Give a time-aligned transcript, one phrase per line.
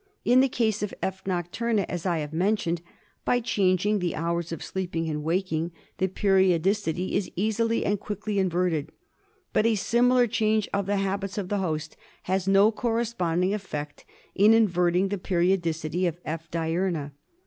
[0.25, 1.23] In the case of F.
[1.25, 2.81] nocturna, as I have mentioned,
[3.23, 8.91] by changing the hours of sleeping and waking the periodicity is easily and quickly inverted;
[9.53, 14.03] but a similar change of the habits of the host has no corresponding effect
[14.33, 16.49] in inverting the periodicity of F.
[16.49, 17.11] diurna.